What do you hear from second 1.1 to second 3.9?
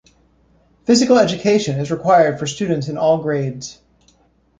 education is required for students in all grades.